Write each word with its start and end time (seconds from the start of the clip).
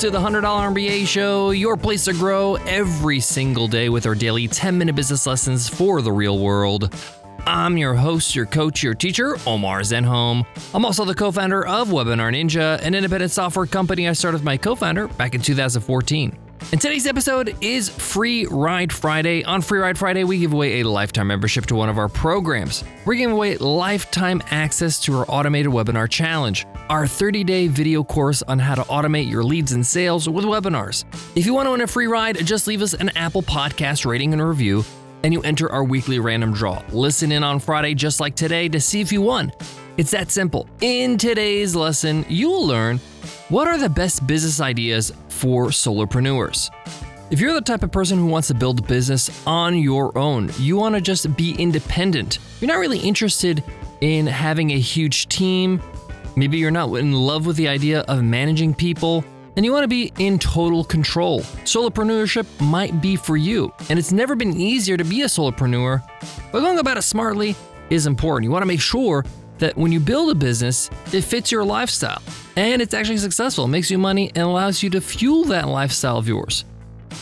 to 0.00 0.08
the 0.08 0.18
$100 0.18 0.40
MBA 0.42 1.06
show, 1.06 1.50
your 1.50 1.76
place 1.76 2.06
to 2.06 2.14
grow 2.14 2.54
every 2.54 3.20
single 3.20 3.68
day 3.68 3.90
with 3.90 4.06
our 4.06 4.14
daily 4.14 4.48
10 4.48 4.78
minute 4.78 4.94
business 4.96 5.26
lessons 5.26 5.68
for 5.68 6.00
the 6.00 6.10
real 6.10 6.38
world. 6.38 6.94
I'm 7.46 7.76
your 7.76 7.92
host, 7.92 8.34
your 8.34 8.46
coach, 8.46 8.82
your 8.82 8.94
teacher, 8.94 9.36
Omar 9.46 9.80
Zenhom. 9.80 10.46
I'm 10.72 10.86
also 10.86 11.04
the 11.04 11.14
co 11.14 11.30
founder 11.30 11.66
of 11.66 11.88
Webinar 11.88 12.32
Ninja, 12.34 12.80
an 12.80 12.94
independent 12.94 13.30
software 13.30 13.66
company 13.66 14.08
I 14.08 14.14
started 14.14 14.38
with 14.38 14.44
my 14.44 14.56
co 14.56 14.74
founder 14.74 15.06
back 15.06 15.34
in 15.34 15.42
2014. 15.42 16.49
And 16.72 16.80
today's 16.80 17.06
episode 17.06 17.56
is 17.60 17.88
Free 17.88 18.46
Ride 18.46 18.92
Friday. 18.92 19.42
On 19.42 19.60
Free 19.60 19.80
Ride 19.80 19.98
Friday, 19.98 20.22
we 20.22 20.38
give 20.38 20.52
away 20.52 20.80
a 20.80 20.88
lifetime 20.88 21.26
membership 21.26 21.66
to 21.66 21.74
one 21.74 21.88
of 21.88 21.98
our 21.98 22.08
programs. 22.08 22.84
We're 23.04 23.14
giving 23.14 23.34
away 23.34 23.56
lifetime 23.56 24.40
access 24.50 25.00
to 25.00 25.18
our 25.18 25.24
automated 25.28 25.72
webinar 25.72 26.08
challenge, 26.08 26.66
our 26.88 27.08
30 27.08 27.42
day 27.42 27.66
video 27.66 28.04
course 28.04 28.42
on 28.42 28.60
how 28.60 28.76
to 28.76 28.82
automate 28.82 29.28
your 29.28 29.42
leads 29.42 29.72
and 29.72 29.84
sales 29.84 30.28
with 30.28 30.44
webinars. 30.44 31.04
If 31.34 31.44
you 31.44 31.54
want 31.54 31.66
to 31.66 31.72
win 31.72 31.80
a 31.80 31.88
free 31.88 32.06
ride, 32.06 32.36
just 32.46 32.68
leave 32.68 32.82
us 32.82 32.94
an 32.94 33.08
Apple 33.16 33.42
Podcast 33.42 34.06
rating 34.06 34.32
and 34.32 34.46
review, 34.46 34.84
and 35.24 35.32
you 35.32 35.42
enter 35.42 35.72
our 35.72 35.82
weekly 35.82 36.20
random 36.20 36.52
draw. 36.52 36.80
Listen 36.90 37.32
in 37.32 37.42
on 37.42 37.58
Friday, 37.58 37.94
just 37.94 38.20
like 38.20 38.36
today, 38.36 38.68
to 38.68 38.80
see 38.80 39.00
if 39.00 39.10
you 39.10 39.22
won. 39.22 39.50
It's 39.96 40.12
that 40.12 40.30
simple. 40.30 40.68
In 40.82 41.18
today's 41.18 41.74
lesson, 41.74 42.24
you'll 42.28 42.64
learn 42.64 43.00
what 43.48 43.68
are 43.68 43.78
the 43.78 43.88
best 43.88 44.26
business 44.26 44.60
ideas 44.60 45.12
for 45.28 45.66
solopreneurs. 45.66 46.70
If 47.30 47.38
you're 47.38 47.54
the 47.54 47.60
type 47.60 47.82
of 47.82 47.92
person 47.92 48.18
who 48.18 48.26
wants 48.26 48.48
to 48.48 48.54
build 48.54 48.80
a 48.80 48.82
business 48.82 49.30
on 49.46 49.78
your 49.78 50.16
own, 50.18 50.50
you 50.58 50.76
want 50.76 50.96
to 50.96 51.00
just 51.00 51.36
be 51.36 51.52
independent, 51.52 52.38
you're 52.60 52.68
not 52.68 52.78
really 52.78 52.98
interested 52.98 53.62
in 54.00 54.26
having 54.26 54.72
a 54.72 54.78
huge 54.78 55.28
team, 55.28 55.80
maybe 56.34 56.58
you're 56.58 56.70
not 56.70 56.92
in 56.94 57.12
love 57.12 57.46
with 57.46 57.56
the 57.56 57.68
idea 57.68 58.00
of 58.08 58.24
managing 58.24 58.74
people, 58.74 59.24
and 59.56 59.64
you 59.64 59.72
want 59.72 59.84
to 59.84 59.88
be 59.88 60.12
in 60.18 60.38
total 60.38 60.82
control. 60.82 61.40
Solopreneurship 61.64 62.46
might 62.60 63.00
be 63.00 63.14
for 63.14 63.36
you, 63.36 63.72
and 63.88 63.98
it's 63.98 64.12
never 64.12 64.34
been 64.34 64.56
easier 64.56 64.96
to 64.96 65.04
be 65.04 65.22
a 65.22 65.26
solopreneur, 65.26 66.02
but 66.50 66.60
going 66.60 66.78
about 66.78 66.96
it 66.96 67.02
smartly 67.02 67.54
is 67.90 68.06
important. 68.06 68.44
You 68.44 68.50
want 68.50 68.62
to 68.62 68.66
make 68.66 68.80
sure 68.80 69.24
that 69.60 69.76
when 69.76 69.92
you 69.92 70.00
build 70.00 70.30
a 70.30 70.34
business, 70.34 70.90
it 71.12 71.22
fits 71.22 71.52
your 71.52 71.64
lifestyle 71.64 72.22
and 72.56 72.82
it's 72.82 72.94
actually 72.94 73.18
successful, 73.18 73.64
it 73.64 73.68
makes 73.68 73.90
you 73.90 73.98
money, 73.98 74.30
and 74.34 74.44
allows 74.44 74.82
you 74.82 74.90
to 74.90 75.00
fuel 75.00 75.44
that 75.44 75.68
lifestyle 75.68 76.18
of 76.18 76.26
yours. 76.26 76.64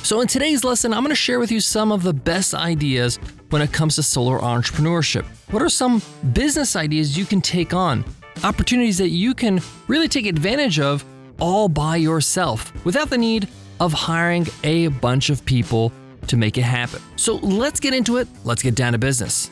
So, 0.02 0.20
in 0.20 0.28
today's 0.28 0.64
lesson, 0.64 0.92
I'm 0.92 1.02
going 1.02 1.10
to 1.10 1.14
share 1.14 1.38
with 1.38 1.50
you 1.50 1.60
some 1.60 1.92
of 1.92 2.02
the 2.02 2.12
best 2.12 2.54
ideas 2.54 3.18
when 3.50 3.62
it 3.62 3.72
comes 3.72 3.96
to 3.96 4.02
solar 4.02 4.38
entrepreneurship. 4.38 5.24
What 5.50 5.62
are 5.62 5.68
some 5.68 6.02
business 6.32 6.76
ideas 6.76 7.16
you 7.16 7.24
can 7.24 7.40
take 7.40 7.74
on? 7.74 8.04
Opportunities 8.44 8.98
that 8.98 9.08
you 9.08 9.34
can 9.34 9.60
really 9.86 10.08
take 10.08 10.26
advantage 10.26 10.78
of 10.78 11.04
all 11.40 11.68
by 11.68 11.96
yourself 11.96 12.72
without 12.84 13.10
the 13.10 13.18
need 13.18 13.48
of 13.80 13.92
hiring 13.92 14.46
a 14.64 14.88
bunch 14.88 15.30
of 15.30 15.44
people 15.44 15.92
to 16.26 16.36
make 16.36 16.58
it 16.58 16.62
happen. 16.62 17.00
So, 17.16 17.36
let's 17.36 17.80
get 17.80 17.94
into 17.94 18.16
it. 18.18 18.28
Let's 18.44 18.62
get 18.62 18.74
down 18.74 18.92
to 18.92 18.98
business. 18.98 19.50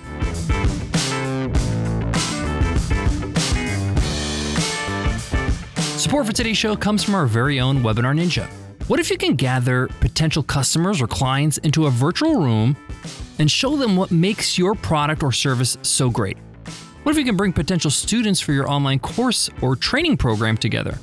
Support 6.06 6.26
for 6.26 6.32
today's 6.32 6.56
show 6.56 6.76
comes 6.76 7.02
from 7.02 7.16
our 7.16 7.26
very 7.26 7.58
own 7.58 7.82
Webinar 7.82 8.16
Ninja. 8.16 8.46
What 8.86 9.00
if 9.00 9.10
you 9.10 9.18
can 9.18 9.34
gather 9.34 9.88
potential 9.98 10.40
customers 10.40 11.02
or 11.02 11.08
clients 11.08 11.58
into 11.58 11.86
a 11.86 11.90
virtual 11.90 12.36
room 12.36 12.76
and 13.40 13.50
show 13.50 13.76
them 13.76 13.96
what 13.96 14.12
makes 14.12 14.56
your 14.56 14.76
product 14.76 15.24
or 15.24 15.32
service 15.32 15.76
so 15.82 16.08
great? 16.08 16.38
What 17.02 17.10
if 17.10 17.18
you 17.18 17.24
can 17.24 17.36
bring 17.36 17.52
potential 17.52 17.90
students 17.90 18.40
for 18.40 18.52
your 18.52 18.70
online 18.70 19.00
course 19.00 19.50
or 19.60 19.74
training 19.74 20.16
program 20.16 20.56
together 20.56 20.96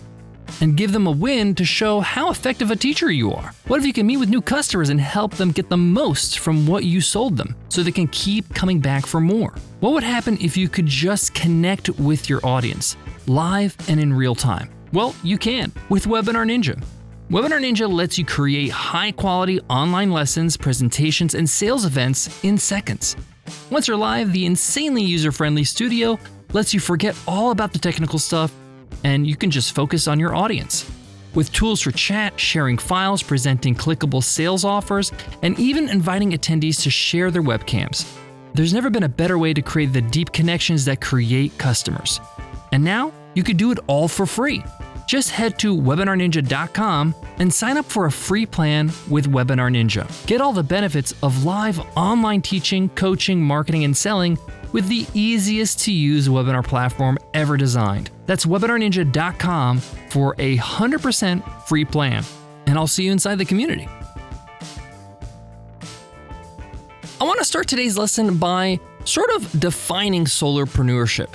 and 0.62 0.78
give 0.78 0.94
them 0.94 1.06
a 1.06 1.12
win 1.12 1.54
to 1.56 1.66
show 1.66 2.00
how 2.00 2.32
effective 2.32 2.72
a 2.72 2.76
teacher 2.78 3.12
you 3.12 3.34
are? 3.34 3.52
What 3.68 3.82
if 3.82 3.86
you 3.86 3.92
can 3.92 4.08
meet 4.08 4.18
with 4.18 4.30
new 4.30 4.42
customers 4.42 4.88
and 4.88 5.02
help 5.02 5.34
them 5.34 5.52
get 5.52 5.68
the 5.68 5.76
most 5.76 6.40
from 6.40 6.66
what 6.66 6.86
you 6.86 7.02
sold 7.02 7.36
them 7.36 7.58
so 7.68 7.84
they 7.84 7.92
can 7.92 8.08
keep 8.08 8.56
coming 8.56 8.80
back 8.80 9.06
for 9.06 9.20
more? 9.20 9.54
What 9.82 9.92
would 9.92 10.04
happen 10.04 10.38
if 10.40 10.56
you 10.56 10.70
could 10.70 10.88
just 10.88 11.34
connect 11.34 11.90
with 11.90 12.30
your 12.30 12.40
audience 12.46 12.96
live 13.28 13.76
and 13.90 14.00
in 14.00 14.14
real 14.14 14.34
time? 14.34 14.70
Well, 14.94 15.16
you 15.24 15.40
can 15.40 15.72
with 15.90 16.06
Webinar 16.06 16.46
Ninja. 16.46 16.82
Webinar 17.32 17.60
Ninja 17.60 17.92
lets 17.92 18.20
you 18.20 18.26
create 18.26 18.70
high 18.70 19.12
quality 19.12 19.60
online 19.62 20.12
lessons, 20.12 20.56
presentations, 20.56 21.34
and 21.34 21.50
sales 21.50 21.84
events 21.84 22.44
in 22.44 22.60
seconds. 22.60 23.16
Once 23.72 23.88
you're 23.88 23.98
live, 23.98 24.32
the 24.32 24.46
insanely 24.46 25.02
user 25.02 25.32
friendly 25.32 25.64
studio 25.64 26.20
lets 26.54 26.76
you 26.76 26.80
forget 26.80 27.18
all 27.28 27.50
about 27.50 27.74
the 27.74 27.80
technical 27.80 28.20
stuff 28.20 28.54
and 29.04 29.26
you 29.26 29.36
can 29.36 29.50
just 29.50 29.74
focus 29.74 30.08
on 30.08 30.20
your 30.20 30.36
audience. 30.36 30.88
With 31.34 31.52
tools 31.52 31.82
for 31.82 31.92
chat, 31.92 32.40
sharing 32.40 32.78
files, 32.78 33.24
presenting 33.24 33.74
clickable 33.74 34.24
sales 34.24 34.64
offers, 34.64 35.12
and 35.42 35.60
even 35.60 35.90
inviting 35.90 36.34
attendees 36.34 36.84
to 36.84 36.92
share 36.92 37.32
their 37.32 37.42
webcams. 37.42 38.08
There's 38.54 38.76
never 38.76 38.92
been 38.92 39.02
a 39.02 39.10
better 39.10 39.40
way 39.40 39.56
to 39.56 39.62
create 39.64 39.92
the 39.92 40.04
deep 40.04 40.32
connections 40.32 40.86
that 40.86 41.02
create 41.02 41.58
customers. 41.58 42.20
And 42.72 42.84
now 42.84 43.12
you 43.34 43.44
could 43.44 43.58
do 43.58 43.72
it 43.72 43.80
all 43.88 44.08
for 44.08 44.26
free. 44.26 44.64
Just 45.08 45.32
head 45.32 45.60
to 45.60 45.76
webinarninja.com 45.76 47.16
and 47.38 47.54
sign 47.54 47.78
up 47.78 47.86
for 47.86 48.06
a 48.06 48.12
free 48.12 48.46
plan 48.46 48.88
with 49.10 49.32
Webinar 49.32 49.72
Ninja. 49.72 50.08
Get 50.26 50.42
all 50.42 50.54
the 50.54 50.64
benefits 50.64 51.14
of 51.22 51.44
live 51.44 51.80
online 51.98 52.42
teaching, 52.42 52.90
coaching, 52.90 53.42
marketing, 53.42 53.84
and 53.84 53.96
selling 53.96 54.38
with 54.72 54.88
the 54.88 55.06
easiest 55.14 55.80
to 55.82 55.92
use 55.92 56.28
webinar 56.28 56.66
platform 56.66 57.18
ever 57.34 57.58
designed. 57.58 58.10
That's 58.26 58.46
webinarninja.com 58.46 59.80
for 59.80 60.36
a 60.40 60.58
100% 60.58 61.68
free 61.68 61.86
plan. 61.86 62.24
And 62.66 62.78
I'll 62.78 62.88
see 62.88 63.04
you 63.04 63.12
inside 63.12 63.36
the 63.36 63.46
community. 63.46 63.88
I 67.20 67.26
want 67.26 67.40
to 67.40 67.46
start 67.46 67.68
today's 67.68 67.98
lesson 67.98 68.38
by 68.38 68.80
sort 69.06 69.30
of 69.32 69.60
defining 69.60 70.26
solopreneur. 70.26 71.30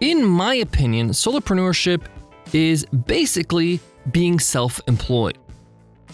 In 0.00 0.24
my 0.24 0.54
opinion, 0.54 1.10
solopreneurship 1.10 2.06
is 2.54 2.86
basically 2.86 3.80
being 4.10 4.38
self 4.38 4.80
employed. 4.88 5.36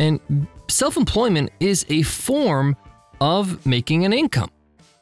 And 0.00 0.20
self 0.68 0.96
employment 0.96 1.50
is 1.60 1.86
a 1.88 2.02
form 2.02 2.76
of 3.20 3.64
making 3.64 4.04
an 4.04 4.12
income. 4.12 4.50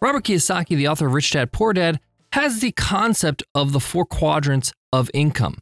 Robert 0.03 0.25
Kiyosaki, 0.25 0.77
the 0.77 0.89
author 0.89 1.07
of 1.07 1.15
Rich 1.15 1.31
Dad 1.31 1.51
Poor 1.51 1.73
Dad, 1.73 1.99
has 2.33 2.61
the 2.61 2.73
concept 2.73 3.43
of 3.55 3.73
the 3.73 3.81
four 3.81 4.05
quadrants 4.05 4.71
of 4.93 5.11
income. 5.15 5.57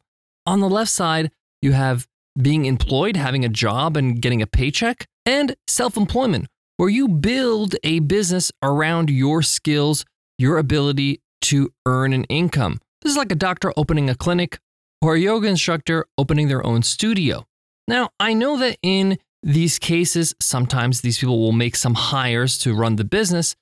On 0.44 0.58
the 0.58 0.68
left 0.68 0.90
side, 0.90 1.30
you 1.60 1.72
have 1.72 2.08
being 2.40 2.64
employed, 2.64 3.16
having 3.16 3.44
a 3.44 3.48
job 3.48 3.96
and 3.96 4.20
getting 4.20 4.42
a 4.42 4.48
paycheck, 4.48 5.06
and 5.24 5.54
self 5.68 5.96
employment, 5.96 6.48
where 6.76 6.88
you 6.88 7.06
build 7.06 7.76
a 7.84 8.00
business 8.00 8.50
around 8.64 9.10
your 9.10 9.42
skills, 9.42 10.04
your 10.38 10.58
ability 10.58 11.22
to 11.42 11.72
earn 11.86 12.12
an 12.12 12.24
income. 12.24 12.80
This 13.02 13.12
is 13.12 13.16
like 13.16 13.32
a 13.32 13.36
doctor 13.36 13.72
opening 13.76 14.08
a 14.08 14.14
clinic 14.14 14.58
or 15.00 15.14
a 15.14 15.20
yoga 15.20 15.48
instructor 15.48 16.06
opening 16.16 16.48
their 16.48 16.64
own 16.64 16.82
studio. 16.82 17.44
Now, 17.88 18.10
I 18.20 18.32
know 18.32 18.56
that 18.58 18.78
in 18.82 19.18
these 19.42 19.78
cases, 19.80 20.34
sometimes 20.40 21.00
these 21.00 21.18
people 21.18 21.40
will 21.40 21.52
make 21.52 21.74
some 21.74 21.94
hires 21.94 22.56
to 22.58 22.74
run 22.74 22.96
the 22.96 23.04
business, 23.04 23.56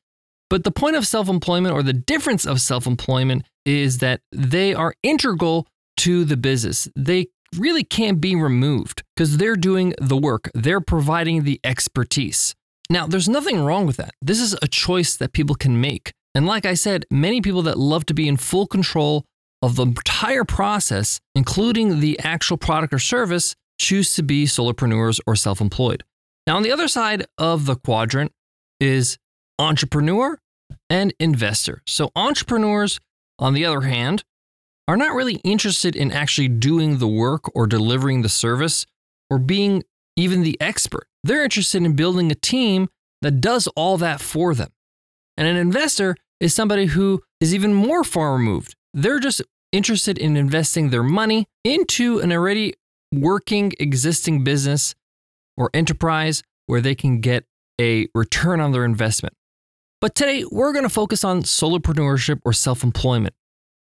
but 0.51 0.65
the 0.65 0.71
point 0.71 0.97
of 0.97 1.07
self 1.07 1.29
employment 1.29 1.75
or 1.75 1.83
the 1.83 1.95
difference 1.95 2.45
of 2.45 2.61
self 2.61 2.87
employment 2.87 3.45
is 3.65 3.99
that 3.99 4.21
they 4.31 4.75
are 4.75 4.95
integral 5.03 5.67
to 5.99 6.25
the 6.25 6.37
business. 6.37 6.89
They 6.95 7.29
really 7.57 7.85
can't 7.85 8.21
be 8.21 8.37
removed 8.37 9.03
because 9.17 9.39
they're 9.39 9.57
doing 9.57 9.95
the 10.01 10.17
work, 10.17 10.51
they're 10.55 10.83
providing 10.83 11.45
the 11.45 11.61
expertise. 11.65 12.55
Now, 12.91 13.07
there's 13.07 13.29
nothing 13.29 13.65
wrong 13.65 13.87
with 13.87 13.97
that. 13.97 14.11
This 14.21 14.41
is 14.41 14.55
a 14.61 14.69
choice 14.69 15.17
that 15.17 15.33
people 15.33 15.55
can 15.55 15.81
make. 15.81 16.13
And 16.35 16.47
like 16.47 16.67
I 16.67 16.75
said, 16.75 17.07
many 17.11 17.41
people 17.41 17.63
that 17.63 17.79
love 17.79 18.05
to 18.07 18.15
be 18.15 18.29
in 18.29 18.37
full 18.37 18.67
control 18.67 19.25
of 19.63 19.77
the 19.77 19.83
entire 19.83 20.45
process, 20.45 21.21
including 21.35 22.01
the 22.01 22.19
actual 22.21 22.57
product 22.57 22.93
or 22.93 22.99
service, 22.99 23.55
choose 23.79 24.15
to 24.15 24.23
be 24.23 24.45
solopreneurs 24.45 25.21
or 25.27 25.37
self 25.37 25.61
employed. 25.61 26.05
Now, 26.47 26.57
on 26.57 26.63
the 26.63 26.73
other 26.73 26.89
side 26.89 27.27
of 27.39 27.67
the 27.67 27.77
quadrant 27.77 28.33
is 28.79 29.19
entrepreneur 29.59 30.39
and 30.89 31.13
investor. 31.21 31.83
So, 31.87 32.11
entrepreneurs, 32.17 33.01
on 33.39 33.55
the 33.55 33.65
other 33.65 33.83
hand, 33.83 34.25
are 34.89 34.97
not 34.97 35.15
really 35.15 35.37
interested 35.45 35.95
in 35.95 36.11
actually 36.11 36.49
doing 36.49 36.99
the 36.99 37.09
work 37.09 37.55
or 37.55 37.67
delivering 37.67 38.23
the 38.23 38.29
service 38.29 38.87
or 39.29 39.39
being 39.39 39.85
even 40.17 40.43
the 40.43 40.61
expert. 40.61 41.07
They're 41.23 41.45
interested 41.45 41.83
in 41.85 41.95
building 41.95 42.31
a 42.33 42.35
team 42.35 42.89
that 43.23 43.41
does 43.41 43.67
all 43.69 43.99
that 43.99 44.21
for 44.21 44.55
them. 44.55 44.71
And 45.37 45.47
an 45.47 45.57
investor 45.57 46.17
is 46.41 46.55
somebody 46.55 46.87
who 46.87 47.23
is 47.41 47.55
even 47.55 47.73
more 47.73 48.03
far 48.03 48.35
removed. 48.35 48.75
They're 48.93 49.21
just 49.21 49.43
interested 49.73 50.19
in 50.19 50.37
investing 50.37 50.91
their 50.91 51.03
money 51.03 51.47
into 51.65 52.19
an 52.19 52.33
already 52.33 52.75
working 53.13 53.73
existing 53.79 54.45
business 54.45 54.95
or 55.57 55.71
enterprise 55.75 56.43
where 56.67 56.81
they 56.81 56.95
can 56.95 57.21
get 57.21 57.45
a 57.81 58.09
return 58.15 58.61
on 58.61 58.73
their 58.73 58.85
investment. 58.85 59.35
But 60.01 60.15
today, 60.15 60.45
we're 60.51 60.73
going 60.73 60.85
to 60.85 60.89
focus 60.89 61.25
on 61.25 61.43
solopreneurship 61.43 62.41
or 62.45 62.53
self 62.53 62.83
employment. 62.83 63.35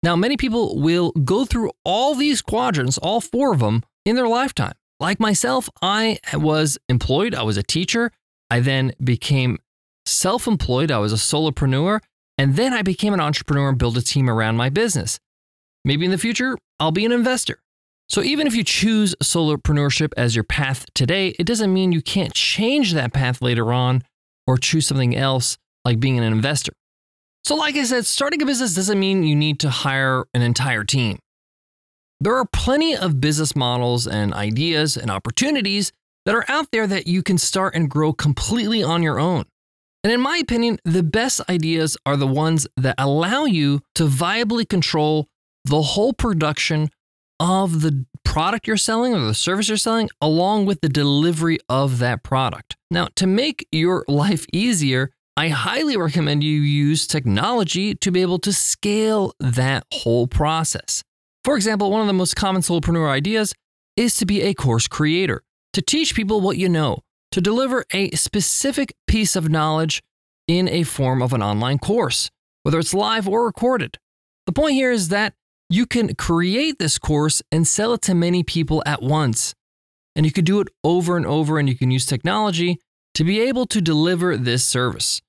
Now, 0.03 0.15
many 0.15 0.37
people 0.37 0.79
will 0.79 1.11
go 1.11 1.45
through 1.45 1.71
all 1.83 2.13
these 2.13 2.41
quadrants, 2.41 2.97
all 2.99 3.21
four 3.21 3.53
of 3.53 3.59
them, 3.59 3.83
in 4.05 4.15
their 4.15 4.27
lifetime. 4.27 4.73
Like 4.99 5.19
myself, 5.19 5.67
I 5.81 6.19
was 6.33 6.77
employed, 6.87 7.33
I 7.33 7.43
was 7.43 7.57
a 7.57 7.63
teacher. 7.63 8.11
I 8.51 8.59
then 8.59 8.93
became 9.03 9.57
self 10.05 10.45
employed, 10.47 10.91
I 10.91 10.99
was 10.99 11.11
a 11.11 11.15
solopreneur, 11.15 11.99
and 12.37 12.55
then 12.55 12.73
I 12.73 12.81
became 12.81 13.13
an 13.13 13.21
entrepreneur 13.21 13.69
and 13.69 13.77
built 13.77 13.97
a 13.97 14.01
team 14.01 14.29
around 14.29 14.57
my 14.57 14.69
business. 14.69 15.19
Maybe 15.83 16.05
in 16.05 16.11
the 16.11 16.17
future, 16.17 16.57
I'll 16.79 16.91
be 16.91 17.05
an 17.05 17.11
investor. 17.11 17.59
So 18.07 18.21
even 18.21 18.45
if 18.45 18.55
you 18.55 18.63
choose 18.63 19.15
solopreneurship 19.23 20.13
as 20.15 20.35
your 20.35 20.43
path 20.43 20.85
today, 20.93 21.29
it 21.39 21.45
doesn't 21.45 21.73
mean 21.73 21.91
you 21.91 22.01
can't 22.01 22.33
change 22.33 22.93
that 22.93 23.13
path 23.13 23.41
later 23.41 23.73
on 23.73 24.03
or 24.45 24.57
choose 24.57 24.87
something 24.87 25.15
else 25.15 25.57
like 25.83 25.99
being 25.99 26.17
an 26.17 26.23
investor. 26.23 26.73
So, 27.43 27.55
like 27.55 27.75
I 27.75 27.83
said, 27.83 28.05
starting 28.05 28.41
a 28.41 28.45
business 28.45 28.73
doesn't 28.73 28.99
mean 28.99 29.23
you 29.23 29.35
need 29.35 29.59
to 29.59 29.69
hire 29.69 30.25
an 30.33 30.41
entire 30.41 30.83
team. 30.83 31.19
There 32.19 32.35
are 32.37 32.45
plenty 32.45 32.95
of 32.95 33.21
business 33.21 33.55
models 33.55 34.07
and 34.07 34.33
ideas 34.33 34.97
and 34.97 35.11
opportunities 35.11 35.91
that 36.25 36.33
are 36.33 36.45
out 36.47 36.71
there 36.71 36.87
that 36.87 37.05
you 37.05 37.21
can 37.21 37.37
start 37.37 37.75
and 37.75 37.89
grow 37.89 38.13
completely 38.13 38.81
on 38.81 39.03
your 39.03 39.19
own. 39.19 39.45
And 40.05 40.11
in 40.11 40.21
my 40.21 40.37
opinion, 40.37 40.77
the 40.85 41.01
best 41.01 41.41
ideas 41.49 41.97
are 42.05 42.15
the 42.15 42.27
ones 42.27 42.67
that 42.77 42.93
allow 42.99 43.45
you 43.45 43.81
to 43.95 44.03
viably 44.05 44.69
control 44.69 45.27
the 45.63 45.81
whole 45.81 46.13
production 46.13 46.91
of 47.39 47.81
the 47.81 48.05
product 48.23 48.67
you're 48.67 48.77
selling 48.77 49.15
or 49.15 49.21
the 49.21 49.33
service 49.33 49.67
you're 49.67 49.77
selling, 49.77 50.11
along 50.21 50.67
with 50.67 50.81
the 50.81 50.89
delivery 50.89 51.57
of 51.69 51.97
that 51.97 52.21
product. 52.21 52.75
Now, 52.91 53.07
to 53.15 53.25
make 53.25 53.67
your 53.71 54.05
life 54.07 54.45
easier, 54.53 55.09
I 55.35 55.47
highly 55.47 55.97
recommend 55.97 56.43
you 56.43 56.59
use 56.61 57.07
technology 57.07 57.95
to 57.95 58.11
be 58.11 58.21
able 58.21 58.37
to 58.41 58.53
scale 58.53 59.33
that 59.39 59.87
whole 59.91 60.27
process. 60.27 61.01
For 61.43 61.55
example, 61.55 61.89
one 61.89 62.01
of 62.01 62.07
the 62.07 62.13
most 62.13 62.35
common 62.35 62.61
solopreneur 62.61 63.09
ideas 63.09 63.55
is 63.97 64.17
to 64.17 64.27
be 64.27 64.43
a 64.43 64.53
course 64.53 64.87
creator, 64.87 65.41
to 65.73 65.81
teach 65.81 66.13
people 66.13 66.41
what 66.41 66.57
you 66.57 66.69
know, 66.69 66.99
to 67.35 67.41
deliver 67.41 67.83
a 67.91 68.09
specific 68.11 68.95
piece 69.07 69.35
of 69.35 69.49
knowledge 69.49 70.01
in 70.47 70.69
a 70.69 70.83
form 70.83 71.21
of 71.21 71.33
an 71.33 71.43
online 71.43 71.77
course, 71.77 72.31
whether 72.63 72.79
it's 72.79 72.93
live 72.93 73.27
or 73.27 73.45
recorded. 73.45 73.97
The 74.45 74.53
point 74.53 74.75
here 74.75 74.93
is 74.93 75.09
that 75.09 75.33
you 75.69 75.85
can 75.85 76.15
create 76.15 76.79
this 76.79 76.97
course 76.97 77.41
and 77.51 77.67
sell 77.67 77.91
it 77.91 78.01
to 78.03 78.15
many 78.15 78.41
people 78.41 78.81
at 78.85 79.01
once. 79.01 79.53
And 80.15 80.25
you 80.25 80.31
can 80.31 80.45
do 80.45 80.61
it 80.61 80.69
over 80.81 81.17
and 81.17 81.25
over, 81.25 81.59
and 81.59 81.67
you 81.67 81.75
can 81.75 81.91
use 81.91 82.05
technology 82.05 82.79
to 83.15 83.25
be 83.25 83.41
able 83.41 83.65
to 83.65 83.81
deliver 83.81 84.37
this 84.37 84.65
service. 84.65 85.21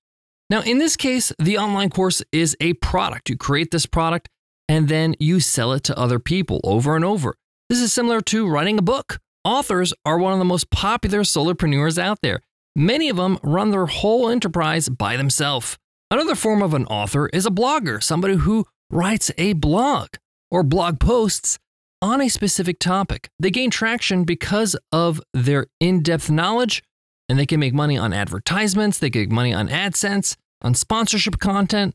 Now, 0.48 0.60
in 0.62 0.78
this 0.78 0.94
case, 0.94 1.32
the 1.40 1.58
online 1.58 1.90
course 1.90 2.22
is 2.30 2.56
a 2.60 2.74
product. 2.74 3.30
You 3.30 3.36
create 3.36 3.72
this 3.72 3.86
product 3.86 4.28
and 4.68 4.88
then 4.88 5.16
you 5.18 5.40
sell 5.40 5.72
it 5.72 5.82
to 5.82 5.98
other 5.98 6.20
people 6.20 6.60
over 6.62 6.94
and 6.94 7.04
over. 7.04 7.34
This 7.68 7.80
is 7.80 7.92
similar 7.92 8.20
to 8.20 8.46
writing 8.46 8.78
a 8.78 8.82
book. 8.82 9.18
Authors 9.46 9.94
are 10.04 10.18
one 10.18 10.32
of 10.32 10.40
the 10.40 10.44
most 10.44 10.70
popular 10.70 11.20
solopreneurs 11.20 11.98
out 11.98 12.18
there. 12.20 12.40
Many 12.74 13.08
of 13.08 13.16
them 13.16 13.38
run 13.44 13.70
their 13.70 13.86
whole 13.86 14.28
enterprise 14.28 14.88
by 14.88 15.16
themselves. 15.16 15.78
Another 16.10 16.34
form 16.34 16.62
of 16.62 16.74
an 16.74 16.84
author 16.86 17.28
is 17.28 17.46
a 17.46 17.50
blogger, 17.50 18.02
somebody 18.02 18.34
who 18.34 18.64
writes 18.90 19.30
a 19.38 19.52
blog 19.52 20.08
or 20.50 20.64
blog 20.64 20.98
posts 20.98 21.60
on 22.02 22.20
a 22.20 22.28
specific 22.28 22.80
topic. 22.80 23.30
They 23.38 23.52
gain 23.52 23.70
traction 23.70 24.24
because 24.24 24.74
of 24.90 25.20
their 25.32 25.68
in 25.78 26.02
depth 26.02 26.28
knowledge, 26.28 26.82
and 27.28 27.38
they 27.38 27.46
can 27.46 27.60
make 27.60 27.72
money 27.72 27.96
on 27.96 28.12
advertisements, 28.12 28.98
they 28.98 29.10
can 29.10 29.20
make 29.22 29.30
money 29.30 29.54
on 29.54 29.68
AdSense, 29.68 30.36
on 30.60 30.74
sponsorship 30.74 31.38
content, 31.38 31.94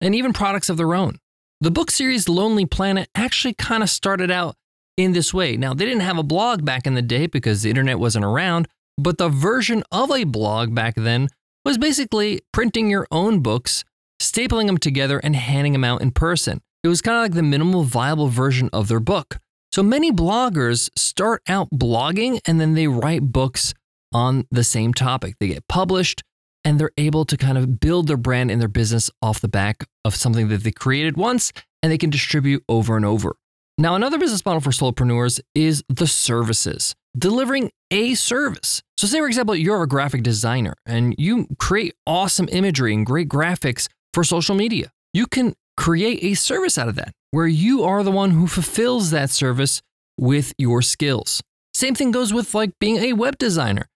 and 0.00 0.16
even 0.16 0.32
products 0.32 0.68
of 0.68 0.76
their 0.76 0.96
own. 0.96 1.20
The 1.60 1.70
book 1.70 1.92
series 1.92 2.28
Lonely 2.28 2.66
Planet 2.66 3.08
actually 3.14 3.54
kind 3.54 3.84
of 3.84 3.88
started 3.88 4.32
out 4.32 4.56
in 4.98 5.12
this 5.12 5.32
way. 5.32 5.56
Now, 5.56 5.72
they 5.72 5.86
didn't 5.86 6.02
have 6.02 6.18
a 6.18 6.22
blog 6.22 6.64
back 6.64 6.86
in 6.86 6.94
the 6.94 7.02
day 7.02 7.28
because 7.28 7.62
the 7.62 7.70
internet 7.70 7.98
wasn't 7.98 8.24
around, 8.24 8.68
but 8.98 9.16
the 9.16 9.28
version 9.28 9.84
of 9.92 10.10
a 10.10 10.24
blog 10.24 10.74
back 10.74 10.96
then 10.96 11.28
was 11.64 11.78
basically 11.78 12.40
printing 12.52 12.90
your 12.90 13.06
own 13.12 13.40
books, 13.40 13.84
stapling 14.20 14.66
them 14.66 14.76
together, 14.76 15.18
and 15.20 15.36
handing 15.36 15.72
them 15.72 15.84
out 15.84 16.02
in 16.02 16.10
person. 16.10 16.60
It 16.82 16.88
was 16.88 17.00
kind 17.00 17.16
of 17.16 17.22
like 17.22 17.34
the 17.34 17.42
minimal 17.42 17.84
viable 17.84 18.28
version 18.28 18.68
of 18.72 18.88
their 18.88 19.00
book. 19.00 19.38
So 19.72 19.82
many 19.82 20.10
bloggers 20.10 20.90
start 20.96 21.42
out 21.48 21.68
blogging 21.70 22.40
and 22.44 22.60
then 22.60 22.74
they 22.74 22.88
write 22.88 23.22
books 23.22 23.74
on 24.12 24.46
the 24.50 24.64
same 24.64 24.94
topic. 24.94 25.34
They 25.38 25.48
get 25.48 25.68
published 25.68 26.22
and 26.64 26.80
they're 26.80 26.90
able 26.96 27.24
to 27.26 27.36
kind 27.36 27.58
of 27.58 27.78
build 27.78 28.08
their 28.08 28.16
brand 28.16 28.50
and 28.50 28.60
their 28.60 28.68
business 28.68 29.10
off 29.22 29.40
the 29.40 29.48
back 29.48 29.86
of 30.04 30.16
something 30.16 30.48
that 30.48 30.64
they 30.64 30.72
created 30.72 31.16
once 31.16 31.52
and 31.82 31.92
they 31.92 31.98
can 31.98 32.10
distribute 32.10 32.64
over 32.68 32.96
and 32.96 33.04
over. 33.04 33.36
Now, 33.80 33.94
another 33.94 34.18
business 34.18 34.44
model 34.44 34.60
for 34.60 34.70
solopreneurs 34.70 35.38
is 35.54 35.84
the 35.88 36.08
services, 36.08 36.96
delivering 37.16 37.70
a 37.92 38.16
service. 38.16 38.82
So, 38.96 39.06
say, 39.06 39.20
for 39.20 39.28
example, 39.28 39.54
you're 39.54 39.84
a 39.84 39.86
graphic 39.86 40.24
designer 40.24 40.74
and 40.84 41.14
you 41.16 41.46
create 41.60 41.94
awesome 42.04 42.48
imagery 42.50 42.92
and 42.92 43.06
great 43.06 43.28
graphics 43.28 43.88
for 44.12 44.24
social 44.24 44.56
media. 44.56 44.90
You 45.14 45.28
can 45.28 45.54
create 45.76 46.24
a 46.24 46.34
service 46.34 46.76
out 46.76 46.88
of 46.88 46.96
that 46.96 47.12
where 47.30 47.46
you 47.46 47.84
are 47.84 48.02
the 48.02 48.10
one 48.10 48.32
who 48.32 48.48
fulfills 48.48 49.12
that 49.12 49.30
service 49.30 49.80
with 50.18 50.52
your 50.58 50.82
skills. 50.82 51.40
Same 51.72 51.94
thing 51.94 52.10
goes 52.10 52.34
with 52.34 52.52
like 52.54 52.72
being 52.80 52.96
a 52.96 53.12
web 53.12 53.38
designer. 53.38 53.86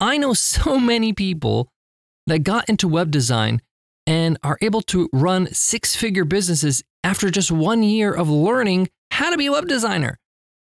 I 0.00 0.18
know 0.18 0.34
so 0.34 0.80
many 0.80 1.12
people 1.12 1.68
that 2.26 2.40
got 2.40 2.68
into 2.68 2.88
web 2.88 3.12
design 3.12 3.62
and 4.04 4.36
are 4.42 4.58
able 4.60 4.82
to 4.82 5.08
run 5.12 5.46
six 5.54 5.94
figure 5.94 6.24
businesses 6.24 6.82
after 7.04 7.30
just 7.30 7.52
one 7.52 7.84
year 7.84 8.12
of 8.12 8.28
learning 8.28 8.88
how 9.18 9.30
to 9.30 9.36
be 9.36 9.46
a 9.46 9.52
web 9.52 9.66
designer. 9.66 10.16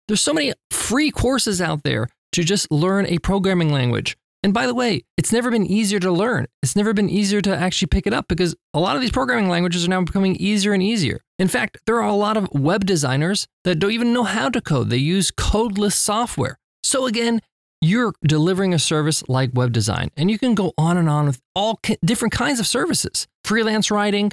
There's 0.08 0.22
so 0.22 0.34
many 0.34 0.54
free 0.72 1.12
courses 1.12 1.60
out 1.60 1.84
there 1.84 2.08
to 2.32 2.42
just 2.42 2.72
learn 2.72 3.06
a 3.06 3.20
programming 3.20 3.70
language. 3.70 4.16
And 4.44 4.54
by 4.54 4.66
the 4.66 4.74
way, 4.74 5.02
it's 5.18 5.34
never 5.34 5.52
been 5.52 5.66
easier 5.66 6.00
to 6.00 6.10
learn. 6.10 6.46
It's 6.64 6.74
never 6.74 6.94
been 6.94 7.10
easier 7.10 7.42
to 7.42 7.54
actually 7.54 7.88
pick 7.88 8.08
it 8.08 8.14
up 8.14 8.30
because 8.30 8.56
a 8.74 8.80
lot 8.80 8.96
of 8.96 9.02
these 9.02 9.12
programming 9.12 9.50
languages 9.50 9.86
are 9.86 9.90
now 9.90 10.02
becoming 10.04 10.38
easier 10.38 10.72
and 10.72 10.82
easier. 10.82 11.20
In 11.38 11.50
fact, 11.50 11.80
there 11.86 11.98
are 11.98 12.08
a 12.08 12.16
lot 12.16 12.38
of 12.38 12.48
web 12.54 12.86
designers 12.86 13.46
that 13.66 13.76
don't 13.76 13.92
even 13.92 14.14
know 14.14 14.24
how 14.24 14.48
to 14.48 14.62
code. 14.62 14.90
They 14.90 14.98
use 14.98 15.32
codeless 15.32 15.92
software. 15.92 16.58
So 16.82 17.08
again, 17.08 17.42
you're 17.82 18.14
delivering 18.26 18.74
a 18.74 18.80
service 18.80 19.22
like 19.28 19.50
web 19.54 19.74
design, 19.74 20.12
and 20.16 20.32
you 20.32 20.40
can 20.40 20.56
go 20.56 20.72
on 20.78 20.96
and 20.96 21.10
on 21.10 21.26
with 21.26 21.42
all 21.56 21.82
different 22.06 22.34
kinds 22.34 22.62
of 22.62 22.68
services 22.68 23.28
freelance 23.44 23.92
writing, 23.92 24.32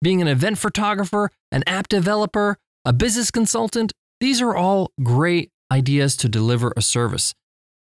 being 0.00 0.22
an 0.22 0.28
event 0.28 0.58
photographer, 0.58 1.28
an 1.50 1.64
app 1.66 1.88
developer, 1.88 2.56
a 2.84 2.92
business 2.92 3.30
consultant. 3.30 3.92
These 4.20 4.40
are 4.40 4.54
all 4.54 4.92
great 5.02 5.50
ideas 5.72 6.16
to 6.18 6.28
deliver 6.28 6.72
a 6.76 6.82
service. 6.82 7.34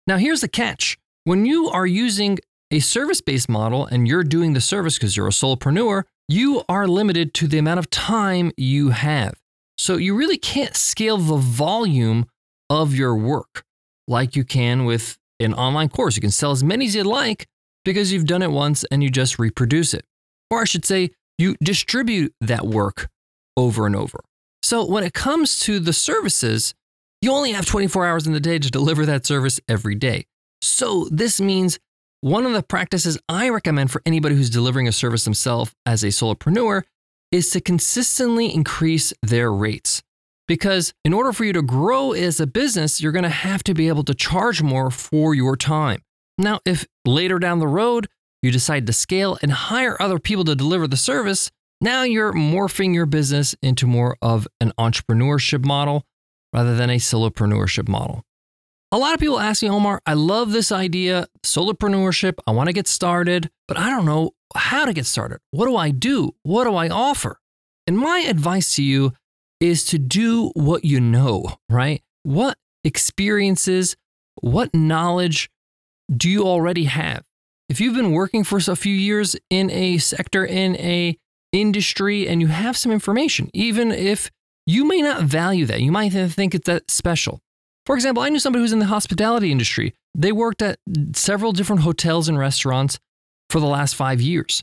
Now, 0.06 0.16
here's 0.16 0.40
the 0.40 0.48
catch 0.48 0.98
when 1.24 1.46
you 1.46 1.68
are 1.68 1.86
using 1.86 2.38
a 2.70 2.80
service 2.80 3.20
based 3.20 3.48
model 3.48 3.86
and 3.86 4.08
you're 4.08 4.24
doing 4.24 4.54
the 4.54 4.60
service 4.60 4.96
because 4.96 5.16
you're 5.16 5.28
a 5.28 5.30
solopreneur, 5.30 6.04
you 6.28 6.62
are 6.68 6.88
limited 6.88 7.34
to 7.34 7.46
the 7.46 7.58
amount 7.58 7.78
of 7.78 7.90
time 7.90 8.50
you 8.56 8.90
have. 8.90 9.34
So 9.76 9.96
you 9.96 10.14
really 10.14 10.38
can't 10.38 10.76
scale 10.76 11.18
the 11.18 11.36
volume 11.36 12.26
of 12.70 12.94
your 12.94 13.14
work 13.14 13.64
like 14.08 14.34
you 14.36 14.44
can 14.44 14.84
with 14.84 15.18
an 15.38 15.54
online 15.54 15.88
course. 15.88 16.16
You 16.16 16.22
can 16.22 16.30
sell 16.30 16.50
as 16.50 16.64
many 16.64 16.86
as 16.86 16.94
you'd 16.94 17.06
like 17.06 17.46
because 17.84 18.12
you've 18.12 18.26
done 18.26 18.42
it 18.42 18.50
once 18.50 18.84
and 18.90 19.02
you 19.02 19.10
just 19.10 19.38
reproduce 19.38 19.92
it. 19.92 20.04
Or 20.50 20.60
I 20.60 20.64
should 20.64 20.84
say, 20.84 21.10
you 21.38 21.56
distribute 21.62 22.32
that 22.40 22.66
work 22.66 23.08
over 23.56 23.86
and 23.86 23.96
over. 23.96 24.20
So 24.72 24.86
when 24.86 25.04
it 25.04 25.12
comes 25.12 25.60
to 25.60 25.80
the 25.80 25.92
services, 25.92 26.72
you 27.20 27.30
only 27.30 27.52
have 27.52 27.66
24 27.66 28.06
hours 28.06 28.26
in 28.26 28.32
the 28.32 28.40
day 28.40 28.58
to 28.58 28.70
deliver 28.70 29.04
that 29.04 29.26
service 29.26 29.60
every 29.68 29.94
day. 29.94 30.24
So, 30.62 31.10
this 31.10 31.42
means 31.42 31.78
one 32.22 32.46
of 32.46 32.54
the 32.54 32.62
practices 32.62 33.18
I 33.28 33.50
recommend 33.50 33.90
for 33.90 34.00
anybody 34.06 34.34
who's 34.34 34.48
delivering 34.48 34.88
a 34.88 34.92
service 34.92 35.24
themselves 35.24 35.74
as 35.84 36.02
a 36.02 36.06
solopreneur 36.06 36.84
is 37.30 37.50
to 37.50 37.60
consistently 37.60 38.46
increase 38.54 39.12
their 39.22 39.52
rates. 39.52 40.02
Because 40.48 40.94
in 41.04 41.12
order 41.12 41.34
for 41.34 41.44
you 41.44 41.52
to 41.52 41.60
grow 41.60 42.12
as 42.12 42.40
a 42.40 42.46
business, 42.46 42.98
you're 42.98 43.12
going 43.12 43.24
to 43.24 43.28
have 43.28 43.62
to 43.64 43.74
be 43.74 43.88
able 43.88 44.04
to 44.04 44.14
charge 44.14 44.62
more 44.62 44.90
for 44.90 45.34
your 45.34 45.54
time. 45.54 46.00
Now, 46.38 46.60
if 46.64 46.86
later 47.04 47.38
down 47.38 47.58
the 47.58 47.68
road 47.68 48.08
you 48.40 48.50
decide 48.50 48.86
to 48.86 48.94
scale 48.94 49.36
and 49.42 49.52
hire 49.52 50.00
other 50.00 50.18
people 50.18 50.44
to 50.44 50.54
deliver 50.54 50.88
the 50.88 50.96
service, 50.96 51.50
now 51.82 52.04
you're 52.04 52.32
morphing 52.32 52.94
your 52.94 53.06
business 53.06 53.56
into 53.60 53.88
more 53.88 54.16
of 54.22 54.46
an 54.60 54.72
entrepreneurship 54.78 55.64
model 55.64 56.04
rather 56.52 56.76
than 56.76 56.90
a 56.90 56.96
solopreneurship 56.96 57.88
model. 57.88 58.22
A 58.92 58.98
lot 58.98 59.14
of 59.14 59.20
people 59.20 59.40
ask 59.40 59.62
me, 59.62 59.68
Omar, 59.68 60.00
I 60.06 60.14
love 60.14 60.52
this 60.52 60.70
idea, 60.70 61.26
solopreneurship. 61.42 62.34
I 62.46 62.52
want 62.52 62.68
to 62.68 62.72
get 62.72 62.86
started, 62.86 63.50
but 63.66 63.78
I 63.78 63.90
don't 63.90 64.06
know 64.06 64.30
how 64.54 64.84
to 64.84 64.92
get 64.92 65.06
started. 65.06 65.40
What 65.50 65.66
do 65.66 65.76
I 65.76 65.90
do? 65.90 66.36
What 66.44 66.64
do 66.64 66.76
I 66.76 66.88
offer? 66.88 67.40
And 67.86 67.98
my 67.98 68.20
advice 68.20 68.76
to 68.76 68.82
you 68.84 69.14
is 69.60 69.84
to 69.86 69.98
do 69.98 70.52
what 70.54 70.84
you 70.84 71.00
know, 71.00 71.56
right? 71.68 72.00
What 72.22 72.58
experiences, 72.84 73.96
what 74.40 74.72
knowledge 74.72 75.50
do 76.14 76.28
you 76.28 76.44
already 76.44 76.84
have? 76.84 77.24
If 77.68 77.80
you've 77.80 77.96
been 77.96 78.12
working 78.12 78.44
for 78.44 78.58
a 78.58 78.76
few 78.76 78.94
years 78.94 79.34
in 79.50 79.70
a 79.70 79.98
sector, 79.98 80.44
in 80.44 80.76
a 80.76 81.16
industry, 81.52 82.26
and 82.26 82.40
you 82.40 82.48
have 82.48 82.76
some 82.76 82.90
information, 82.90 83.50
even 83.52 83.92
if 83.92 84.30
you 84.66 84.84
may 84.84 85.02
not 85.02 85.22
value 85.22 85.66
that, 85.66 85.80
you 85.80 85.92
might 85.92 86.10
think 86.10 86.54
it's 86.54 86.66
that 86.66 86.90
special. 86.90 87.40
For 87.84 87.94
example, 87.94 88.22
I 88.22 88.28
knew 88.28 88.38
somebody 88.38 88.62
who's 88.62 88.72
in 88.72 88.78
the 88.78 88.86
hospitality 88.86 89.50
industry. 89.50 89.94
They 90.14 90.32
worked 90.32 90.62
at 90.62 90.78
several 91.14 91.52
different 91.52 91.82
hotels 91.82 92.28
and 92.28 92.38
restaurants 92.38 92.98
for 93.50 93.60
the 93.60 93.66
last 93.66 93.96
five 93.96 94.20
years. 94.20 94.62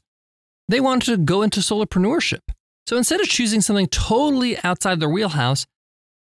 They 0.68 0.80
wanted 0.80 1.06
to 1.06 1.18
go 1.18 1.42
into 1.42 1.60
solopreneurship. 1.60 2.42
So 2.88 2.98
instead 2.98 3.20
of 3.20 3.28
choosing 3.28 3.62
something 3.62 3.88
totally 3.88 4.58
outside 4.64 5.00
their 5.00 5.10
wheelhouse, 5.10 5.66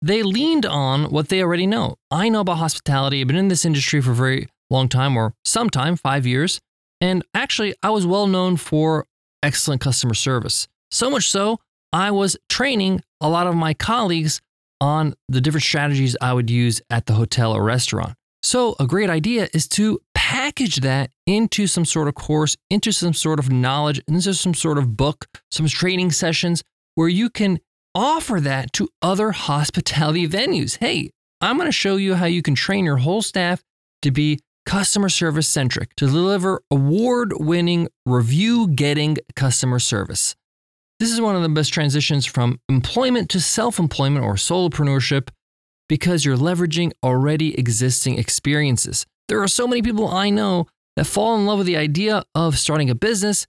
they 0.02 0.22
leaned 0.22 0.66
on 0.66 1.10
what 1.10 1.28
they 1.28 1.42
already 1.42 1.66
know. 1.66 1.96
I 2.10 2.28
know 2.28 2.40
about 2.40 2.58
hospitality. 2.58 3.20
I've 3.20 3.26
been 3.26 3.36
in 3.36 3.48
this 3.48 3.64
industry 3.64 4.00
for 4.00 4.12
a 4.12 4.14
very 4.14 4.48
long 4.70 4.88
time, 4.88 5.16
or 5.16 5.34
some 5.44 5.70
time, 5.70 5.96
five 5.96 6.26
years. 6.26 6.60
And 7.00 7.24
actually, 7.34 7.74
I 7.82 7.90
was 7.90 8.06
well 8.06 8.26
known 8.26 8.56
for 8.56 9.06
excellent 9.42 9.80
customer 9.80 10.14
service. 10.14 10.68
So 10.90 11.10
much 11.10 11.30
so, 11.30 11.60
I 11.92 12.10
was 12.10 12.36
training 12.48 13.02
a 13.20 13.28
lot 13.28 13.46
of 13.46 13.54
my 13.54 13.74
colleagues 13.74 14.40
on 14.80 15.14
the 15.28 15.40
different 15.40 15.64
strategies 15.64 16.16
I 16.20 16.32
would 16.32 16.50
use 16.50 16.80
at 16.90 17.06
the 17.06 17.14
hotel 17.14 17.52
or 17.52 17.62
restaurant. 17.62 18.14
So, 18.42 18.76
a 18.78 18.86
great 18.86 19.10
idea 19.10 19.48
is 19.52 19.66
to 19.68 19.98
package 20.14 20.76
that 20.76 21.10
into 21.26 21.66
some 21.66 21.84
sort 21.84 22.06
of 22.06 22.14
course, 22.14 22.56
into 22.70 22.92
some 22.92 23.12
sort 23.12 23.38
of 23.38 23.50
knowledge, 23.50 24.00
into 24.06 24.34
some 24.34 24.54
sort 24.54 24.78
of 24.78 24.96
book, 24.96 25.26
some 25.50 25.66
training 25.66 26.12
sessions 26.12 26.62
where 26.94 27.08
you 27.08 27.30
can 27.30 27.58
offer 27.94 28.40
that 28.40 28.72
to 28.74 28.88
other 29.02 29.32
hospitality 29.32 30.28
venues. 30.28 30.76
Hey, 30.78 31.10
I'm 31.40 31.56
going 31.56 31.66
to 31.66 31.72
show 31.72 31.96
you 31.96 32.14
how 32.14 32.26
you 32.26 32.42
can 32.42 32.54
train 32.54 32.84
your 32.84 32.98
whole 32.98 33.22
staff 33.22 33.62
to 34.02 34.10
be 34.10 34.38
customer 34.66 35.08
service 35.08 35.48
centric, 35.48 35.94
to 35.96 36.06
deliver 36.06 36.60
award 36.70 37.32
winning, 37.36 37.88
review 38.04 38.68
getting 38.68 39.16
customer 39.34 39.78
service. 39.78 40.36
This 40.98 41.12
is 41.12 41.20
one 41.20 41.36
of 41.36 41.42
the 41.42 41.48
best 41.48 41.72
transitions 41.72 42.26
from 42.26 42.58
employment 42.68 43.30
to 43.30 43.40
self 43.40 43.78
employment 43.78 44.24
or 44.24 44.34
solopreneurship 44.34 45.28
because 45.88 46.24
you're 46.24 46.36
leveraging 46.36 46.92
already 47.02 47.58
existing 47.58 48.18
experiences. 48.18 49.06
There 49.28 49.42
are 49.42 49.48
so 49.48 49.66
many 49.66 49.82
people 49.82 50.08
I 50.08 50.30
know 50.30 50.66
that 50.96 51.06
fall 51.06 51.36
in 51.36 51.46
love 51.46 51.58
with 51.58 51.66
the 51.66 51.76
idea 51.76 52.24
of 52.34 52.58
starting 52.58 52.90
a 52.90 52.94
business 52.94 53.46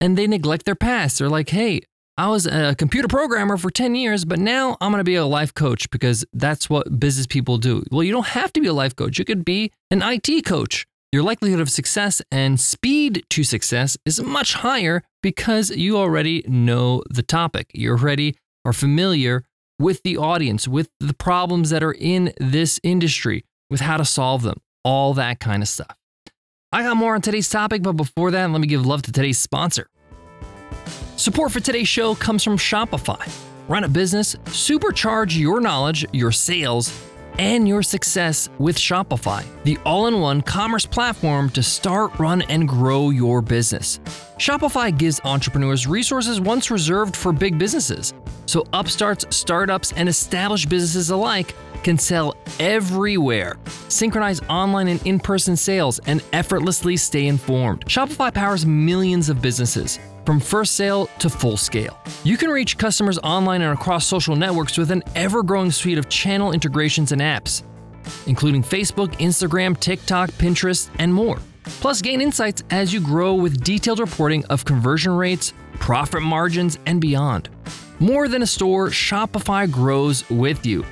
and 0.00 0.16
they 0.16 0.26
neglect 0.26 0.64
their 0.64 0.74
past. 0.74 1.18
They're 1.18 1.28
like, 1.28 1.50
hey, 1.50 1.82
I 2.18 2.28
was 2.28 2.46
a 2.46 2.74
computer 2.74 3.08
programmer 3.08 3.58
for 3.58 3.70
10 3.70 3.94
years, 3.94 4.24
but 4.24 4.38
now 4.38 4.78
I'm 4.80 4.90
going 4.90 5.00
to 5.00 5.04
be 5.04 5.16
a 5.16 5.26
life 5.26 5.52
coach 5.52 5.90
because 5.90 6.24
that's 6.32 6.70
what 6.70 6.98
business 6.98 7.26
people 7.26 7.58
do. 7.58 7.84
Well, 7.90 8.02
you 8.02 8.12
don't 8.12 8.28
have 8.28 8.54
to 8.54 8.60
be 8.60 8.68
a 8.68 8.72
life 8.72 8.96
coach. 8.96 9.18
You 9.18 9.26
could 9.26 9.44
be 9.44 9.70
an 9.90 10.00
IT 10.02 10.46
coach. 10.46 10.86
Your 11.12 11.22
likelihood 11.22 11.60
of 11.60 11.70
success 11.70 12.22
and 12.30 12.58
speed 12.58 13.26
to 13.30 13.44
success 13.44 13.98
is 14.06 14.18
much 14.22 14.54
higher 14.54 15.02
because 15.22 15.70
you 15.70 15.98
already 15.98 16.42
know 16.48 17.02
the 17.10 17.22
topic. 17.22 17.70
You 17.74 17.90
already 17.90 18.36
are 18.64 18.72
familiar 18.72 19.44
with 19.78 20.02
the 20.02 20.16
audience, 20.16 20.66
with 20.66 20.88
the 21.00 21.12
problems 21.12 21.68
that 21.68 21.82
are 21.82 21.92
in 21.92 22.32
this 22.38 22.80
industry, 22.82 23.44
with 23.68 23.80
how 23.80 23.98
to 23.98 24.06
solve 24.06 24.40
them, 24.42 24.62
all 24.84 25.12
that 25.14 25.38
kind 25.38 25.62
of 25.62 25.68
stuff. 25.68 25.94
I 26.72 26.82
got 26.82 26.96
more 26.96 27.14
on 27.14 27.20
today's 27.20 27.50
topic, 27.50 27.82
but 27.82 27.92
before 27.92 28.30
that, 28.30 28.50
let 28.50 28.60
me 28.60 28.66
give 28.66 28.86
love 28.86 29.02
to 29.02 29.12
today's 29.12 29.38
sponsor. 29.38 29.88
Support 31.16 31.52
for 31.52 31.60
today's 31.60 31.88
show 31.88 32.14
comes 32.14 32.44
from 32.44 32.58
Shopify. 32.58 33.26
Run 33.68 33.84
a 33.84 33.88
business, 33.88 34.36
supercharge 34.44 35.34
your 35.38 35.62
knowledge, 35.62 36.04
your 36.12 36.30
sales, 36.30 36.92
and 37.38 37.66
your 37.66 37.82
success 37.82 38.50
with 38.58 38.76
Shopify, 38.76 39.42
the 39.64 39.78
all 39.86 40.08
in 40.08 40.20
one 40.20 40.42
commerce 40.42 40.84
platform 40.84 41.48
to 41.50 41.62
start, 41.62 42.18
run, 42.18 42.42
and 42.42 42.68
grow 42.68 43.08
your 43.08 43.40
business. 43.40 43.98
Shopify 44.36 44.96
gives 44.96 45.18
entrepreneurs 45.24 45.86
resources 45.86 46.38
once 46.38 46.70
reserved 46.70 47.16
for 47.16 47.32
big 47.32 47.58
businesses, 47.58 48.12
so 48.44 48.66
upstarts, 48.74 49.24
startups, 49.34 49.92
and 49.92 50.10
established 50.10 50.68
businesses 50.68 51.08
alike 51.08 51.54
can 51.82 51.96
sell 51.96 52.36
everywhere, 52.60 53.56
synchronize 53.88 54.42
online 54.50 54.88
and 54.88 55.06
in 55.06 55.18
person 55.18 55.56
sales, 55.56 55.98
and 56.00 56.22
effortlessly 56.34 56.94
stay 56.98 57.26
informed. 57.26 57.86
Shopify 57.86 58.32
powers 58.32 58.66
millions 58.66 59.30
of 59.30 59.40
businesses 59.40 59.98
from 60.26 60.40
first 60.40 60.74
sale 60.74 61.06
to 61.20 61.30
full 61.30 61.56
scale. 61.56 61.96
You 62.24 62.36
can 62.36 62.50
reach 62.50 62.76
customers 62.76 63.18
online 63.18 63.62
and 63.62 63.72
across 63.72 64.04
social 64.04 64.36
networks 64.36 64.76
with 64.76 64.90
an 64.90 65.04
ever 65.14 65.42
growing 65.42 65.70
suite 65.70 65.96
of 65.96 66.08
channel 66.08 66.52
integrations 66.52 67.12
and 67.12 67.22
apps, 67.22 67.62
including 68.26 68.62
Facebook, 68.62 69.14
Instagram, 69.18 69.78
TikTok, 69.78 70.30
Pinterest, 70.32 70.90
and 70.98 71.14
more. 71.14 71.38
Plus, 71.80 72.02
gain 72.02 72.20
insights 72.20 72.62
as 72.70 72.92
you 72.92 73.00
grow 73.00 73.34
with 73.34 73.64
detailed 73.64 74.00
reporting 74.00 74.44
of 74.46 74.64
conversion 74.64 75.12
rates, 75.12 75.52
profit 75.74 76.22
margins, 76.22 76.78
and 76.86 77.00
beyond. 77.00 77.48
More 77.98 78.28
than 78.28 78.42
a 78.42 78.46
store, 78.46 78.88
Shopify 78.88 79.70
grows 79.70 80.28
with 80.28 80.66
you. 80.66 80.84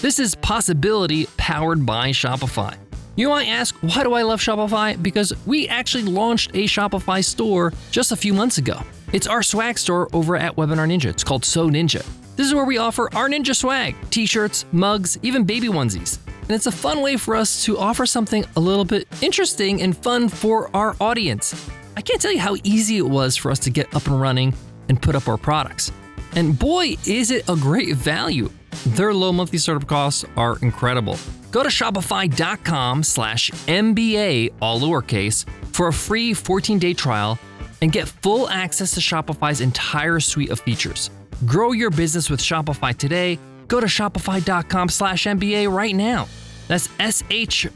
This 0.00 0.18
is 0.18 0.34
Possibility 0.36 1.26
powered 1.36 1.84
by 1.84 2.10
Shopify. 2.10 2.76
You 3.14 3.28
might 3.28 3.48
ask, 3.48 3.74
why 3.82 4.04
do 4.04 4.14
I 4.14 4.22
love 4.22 4.40
Shopify? 4.40 5.00
Because 5.00 5.34
we 5.44 5.68
actually 5.68 6.04
launched 6.04 6.50
a 6.54 6.64
Shopify 6.64 7.22
store 7.22 7.74
just 7.90 8.10
a 8.10 8.16
few 8.16 8.32
months 8.32 8.56
ago. 8.56 8.80
It's 9.12 9.26
our 9.26 9.42
swag 9.42 9.78
store 9.78 10.08
over 10.14 10.36
at 10.36 10.56
Webinar 10.56 10.88
Ninja. 10.88 11.10
It's 11.10 11.22
called 11.22 11.44
So 11.44 11.68
Ninja. 11.68 12.06
This 12.36 12.46
is 12.46 12.54
where 12.54 12.64
we 12.64 12.78
offer 12.78 13.14
our 13.14 13.28
ninja 13.28 13.54
swag 13.54 13.94
t 14.08 14.24
shirts, 14.24 14.64
mugs, 14.72 15.18
even 15.22 15.44
baby 15.44 15.68
onesies. 15.68 16.18
And 16.40 16.52
it's 16.52 16.66
a 16.66 16.72
fun 16.72 17.02
way 17.02 17.18
for 17.18 17.36
us 17.36 17.64
to 17.66 17.76
offer 17.76 18.06
something 18.06 18.46
a 18.56 18.60
little 18.60 18.86
bit 18.86 19.06
interesting 19.20 19.82
and 19.82 19.94
fun 19.94 20.30
for 20.30 20.74
our 20.74 20.96
audience. 20.98 21.70
I 21.94 22.00
can't 22.00 22.20
tell 22.20 22.32
you 22.32 22.40
how 22.40 22.56
easy 22.64 22.96
it 22.96 23.06
was 23.06 23.36
for 23.36 23.50
us 23.50 23.58
to 23.60 23.70
get 23.70 23.94
up 23.94 24.06
and 24.06 24.18
running 24.18 24.54
and 24.88 25.00
put 25.00 25.14
up 25.14 25.28
our 25.28 25.36
products. 25.36 25.92
And 26.34 26.58
boy, 26.58 26.96
is 27.06 27.30
it 27.30 27.46
a 27.50 27.56
great 27.56 27.94
value. 27.94 28.50
Their 28.86 29.14
low 29.14 29.32
monthly 29.32 29.58
startup 29.58 29.86
costs 29.88 30.24
are 30.36 30.58
incredible. 30.62 31.16
Go 31.50 31.62
to 31.62 31.68
shopify.com 31.68 33.02
slash 33.02 33.50
MBA, 33.50 34.54
all 34.60 34.80
lowercase, 34.80 35.44
for 35.72 35.88
a 35.88 35.92
free 35.92 36.32
14-day 36.32 36.94
trial 36.94 37.38
and 37.82 37.92
get 37.92 38.08
full 38.08 38.48
access 38.48 38.92
to 38.92 39.00
Shopify's 39.00 39.60
entire 39.60 40.20
suite 40.20 40.50
of 40.50 40.60
features. 40.60 41.10
Grow 41.44 41.72
your 41.72 41.90
business 41.90 42.30
with 42.30 42.40
Shopify 42.40 42.96
today. 42.96 43.38
Go 43.68 43.80
to 43.80 43.86
shopify.com 43.86 44.88
slash 44.88 45.24
MBA 45.24 45.70
right 45.70 45.94
now. 45.94 46.28
That's 46.68 46.88
S-H-O-P-I-F-Y 47.00 47.74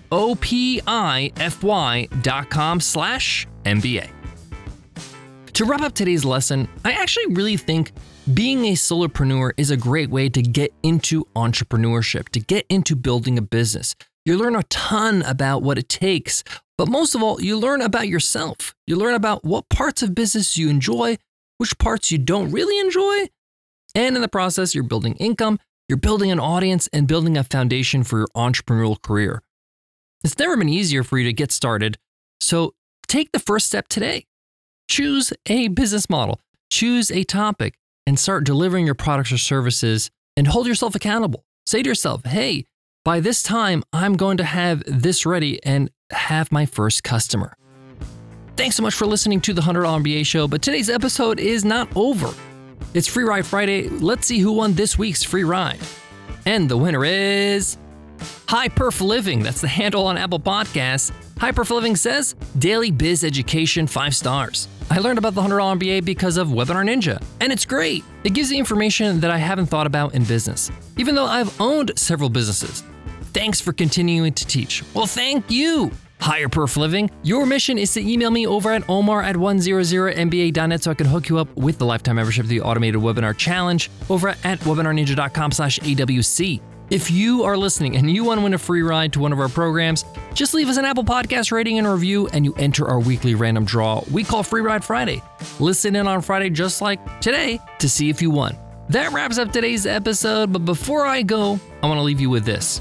dot 2.22 2.50
com 2.50 2.80
slash 2.80 3.46
MBA. 3.64 4.08
To 5.54 5.64
wrap 5.64 5.80
up 5.80 5.94
today's 5.94 6.24
lesson, 6.24 6.68
I 6.84 6.92
actually 6.92 7.26
really 7.34 7.56
think 7.56 7.92
being 8.32 8.64
a 8.64 8.72
solopreneur 8.72 9.52
is 9.56 9.70
a 9.70 9.76
great 9.76 10.10
way 10.10 10.28
to 10.28 10.42
get 10.42 10.74
into 10.82 11.24
entrepreneurship, 11.36 12.28
to 12.30 12.40
get 12.40 12.66
into 12.68 12.96
building 12.96 13.38
a 13.38 13.42
business. 13.42 13.94
You 14.24 14.36
learn 14.36 14.56
a 14.56 14.64
ton 14.64 15.22
about 15.22 15.62
what 15.62 15.78
it 15.78 15.88
takes, 15.88 16.42
but 16.76 16.88
most 16.88 17.14
of 17.14 17.22
all, 17.22 17.40
you 17.40 17.56
learn 17.56 17.80
about 17.80 18.08
yourself. 18.08 18.74
You 18.84 18.96
learn 18.96 19.14
about 19.14 19.44
what 19.44 19.68
parts 19.68 20.02
of 20.02 20.14
business 20.14 20.58
you 20.58 20.68
enjoy, 20.68 21.18
which 21.58 21.78
parts 21.78 22.10
you 22.10 22.18
don't 22.18 22.50
really 22.50 22.80
enjoy. 22.80 23.28
And 23.94 24.16
in 24.16 24.22
the 24.22 24.28
process, 24.28 24.74
you're 24.74 24.82
building 24.82 25.14
income, 25.14 25.60
you're 25.88 25.96
building 25.96 26.32
an 26.32 26.40
audience, 26.40 26.88
and 26.92 27.06
building 27.06 27.36
a 27.36 27.44
foundation 27.44 28.02
for 28.02 28.18
your 28.18 28.28
entrepreneurial 28.36 29.00
career. 29.00 29.42
It's 30.24 30.38
never 30.38 30.56
been 30.56 30.68
easier 30.68 31.04
for 31.04 31.16
you 31.16 31.24
to 31.26 31.32
get 31.32 31.52
started, 31.52 31.96
so 32.40 32.74
take 33.06 33.30
the 33.30 33.38
first 33.38 33.66
step 33.66 33.86
today. 33.86 34.26
Choose 34.90 35.32
a 35.46 35.68
business 35.68 36.10
model, 36.10 36.40
choose 36.68 37.12
a 37.12 37.22
topic, 37.22 37.74
and 38.06 38.18
start 38.18 38.44
delivering 38.44 38.86
your 38.86 38.94
products 38.94 39.32
or 39.32 39.38
services 39.38 40.10
and 40.36 40.46
hold 40.46 40.66
yourself 40.66 40.94
accountable. 40.94 41.44
Say 41.66 41.82
to 41.82 41.88
yourself, 41.88 42.24
hey, 42.24 42.64
by 43.04 43.20
this 43.20 43.42
time, 43.42 43.82
I'm 43.92 44.16
going 44.16 44.36
to 44.36 44.44
have 44.44 44.82
this 44.86 45.26
ready 45.26 45.62
and 45.64 45.90
have 46.10 46.52
my 46.52 46.66
first 46.66 47.04
customer. 47.04 47.56
Thanks 48.56 48.76
so 48.76 48.82
much 48.82 48.94
for 48.94 49.06
listening 49.06 49.40
to 49.42 49.52
the 49.52 49.62
$100 49.62 50.02
MBA 50.02 50.24
show, 50.26 50.48
but 50.48 50.62
today's 50.62 50.88
episode 50.88 51.38
is 51.38 51.64
not 51.64 51.94
over. 51.96 52.32
It's 52.94 53.06
Free 53.06 53.24
Ride 53.24 53.44
Friday. 53.44 53.88
Let's 53.88 54.26
see 54.26 54.38
who 54.38 54.52
won 54.52 54.74
this 54.74 54.96
week's 54.96 55.22
free 55.22 55.44
ride. 55.44 55.78
And 56.46 56.68
the 56.68 56.76
winner 56.76 57.04
is 57.04 57.76
High 58.48 58.68
Perf 58.68 59.00
Living. 59.00 59.42
That's 59.42 59.60
the 59.60 59.68
handle 59.68 60.06
on 60.06 60.16
Apple 60.16 60.40
Podcasts. 60.40 61.12
High 61.38 61.52
Perf 61.52 61.70
Living 61.70 61.96
says 61.96 62.34
Daily 62.58 62.90
Biz 62.90 63.24
Education 63.24 63.86
5 63.86 64.14
stars. 64.14 64.68
I 64.90 64.98
learned 64.98 65.18
about 65.18 65.34
the 65.34 65.42
$100 65.42 65.78
MBA 65.78 66.04
because 66.04 66.36
of 66.36 66.48
Webinar 66.48 66.84
Ninja, 66.84 67.20
and 67.40 67.52
it's 67.52 67.64
great. 67.64 68.04
It 68.24 68.34
gives 68.34 68.48
the 68.48 68.58
information 68.58 69.20
that 69.20 69.30
I 69.30 69.36
haven't 69.36 69.66
thought 69.66 69.86
about 69.86 70.14
in 70.14 70.24
business, 70.24 70.70
even 70.96 71.14
though 71.14 71.26
I've 71.26 71.60
owned 71.60 71.92
several 71.96 72.30
businesses. 72.30 72.84
Thanks 73.32 73.60
for 73.60 73.72
continuing 73.72 74.32
to 74.32 74.46
teach. 74.46 74.82
Well, 74.94 75.06
thank 75.06 75.50
you. 75.50 75.90
Higher 76.20 76.48
Perf 76.48 76.76
Living. 76.76 77.10
Your 77.22 77.46
mission 77.46 77.78
is 77.78 77.92
to 77.94 78.00
email 78.00 78.30
me 78.30 78.46
over 78.46 78.70
at 78.70 78.88
omar 78.88 79.22
at 79.22 79.36
100mba.net 79.36 80.82
so 80.82 80.90
I 80.90 80.94
can 80.94 81.06
hook 81.06 81.28
you 81.28 81.38
up 81.38 81.54
with 81.56 81.78
the 81.78 81.84
lifetime 81.84 82.16
membership 82.16 82.44
to 82.44 82.48
the 82.48 82.62
automated 82.62 83.00
webinar 83.00 83.36
challenge 83.36 83.90
over 84.08 84.28
at 84.28 84.58
webinarninja.com 84.60 85.52
slash 85.52 85.78
AWC. 85.80 86.60
If 86.88 87.10
you 87.10 87.42
are 87.42 87.56
listening 87.56 87.96
and 87.96 88.08
you 88.08 88.22
want 88.22 88.38
to 88.38 88.44
win 88.44 88.54
a 88.54 88.58
free 88.58 88.82
ride 88.82 89.12
to 89.14 89.18
one 89.18 89.32
of 89.32 89.40
our 89.40 89.48
programs, 89.48 90.04
just 90.34 90.54
leave 90.54 90.68
us 90.68 90.76
an 90.76 90.84
Apple 90.84 91.02
Podcast 91.02 91.50
rating 91.50 91.78
and 91.78 91.88
review, 91.88 92.28
and 92.28 92.44
you 92.44 92.54
enter 92.54 92.86
our 92.86 93.00
weekly 93.00 93.34
random 93.34 93.64
draw 93.64 94.04
we 94.12 94.22
call 94.22 94.44
Free 94.44 94.60
Ride 94.60 94.84
Friday. 94.84 95.20
Listen 95.58 95.96
in 95.96 96.06
on 96.06 96.20
Friday, 96.20 96.48
just 96.48 96.80
like 96.80 97.20
today, 97.20 97.58
to 97.80 97.88
see 97.88 98.08
if 98.08 98.22
you 98.22 98.30
won. 98.30 98.56
That 98.88 99.12
wraps 99.12 99.36
up 99.36 99.50
today's 99.50 99.84
episode, 99.84 100.52
but 100.52 100.64
before 100.64 101.06
I 101.06 101.22
go, 101.22 101.58
I 101.82 101.88
want 101.88 101.98
to 101.98 102.02
leave 102.02 102.20
you 102.20 102.30
with 102.30 102.44
this. 102.44 102.80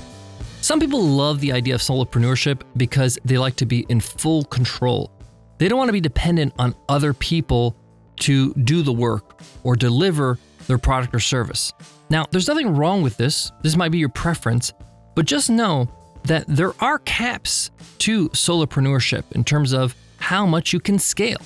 Some 0.62 0.80
people 0.80 1.02
love 1.02 1.40
the 1.40 1.52
idea 1.52 1.74
of 1.74 1.82
solopreneurship 1.82 2.62
because 2.78 3.18
they 3.26 3.40
like 3.40 3.56
to 3.56 3.66
be 3.66 3.88
in 3.90 4.00
full 4.00 4.44
control. 4.44 5.10
They 5.58 5.68
don't 5.68 5.80
want 5.80 5.90
to 5.90 5.94
be 5.94 6.02
dependent 6.02 6.54
on 6.60 6.76
other 6.88 7.14
people 7.14 7.76
to 8.20 8.54
do 8.54 8.84
the 8.84 8.94
work 8.94 9.42
or 9.64 9.76
deliver 9.76 10.38
their 10.68 10.78
product 10.78 11.14
or 11.16 11.20
service. 11.20 11.74
Now, 12.10 12.26
there's 12.32 12.48
nothing 12.48 12.76
wrong 12.76 13.02
with 13.02 13.18
this. 13.18 13.52
This 13.62 13.76
might 13.76 13.92
be 13.92 13.98
your 13.98 14.10
preference, 14.10 14.74
but 15.16 15.26
just 15.26 15.50
know 15.50 15.90
that 16.24 16.46
there 16.48 16.74
are 16.80 17.00
caps 17.00 17.72
to 18.00 18.30
solopreneurship 18.30 19.24
in 19.32 19.44
terms 19.44 19.74
of 19.74 19.96
how 20.18 20.46
much 20.46 20.74
you 20.74 20.80
can 20.80 21.00
scale. 21.00 21.42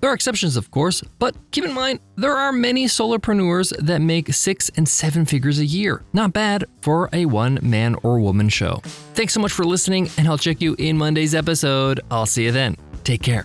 There 0.00 0.10
are 0.10 0.14
exceptions, 0.14 0.56
of 0.56 0.70
course, 0.70 1.02
but 1.18 1.36
keep 1.50 1.64
in 1.64 1.74
mind 1.74 2.00
there 2.16 2.34
are 2.34 2.52
many 2.52 2.86
solopreneurs 2.86 3.76
that 3.76 4.00
make 4.00 4.32
six 4.32 4.70
and 4.76 4.88
seven 4.88 5.26
figures 5.26 5.58
a 5.58 5.66
year. 5.66 6.02
Not 6.14 6.32
bad 6.32 6.64
for 6.80 7.10
a 7.12 7.26
one 7.26 7.58
man 7.62 7.96
or 8.02 8.18
woman 8.18 8.48
show. 8.48 8.80
Thanks 9.14 9.34
so 9.34 9.40
much 9.40 9.52
for 9.52 9.64
listening, 9.64 10.08
and 10.16 10.26
I'll 10.26 10.38
check 10.38 10.62
you 10.62 10.74
in 10.78 10.96
Monday's 10.96 11.34
episode. 11.34 12.00
I'll 12.10 12.26
see 12.26 12.44
you 12.44 12.52
then. 12.52 12.76
Take 13.04 13.22
care. 13.22 13.44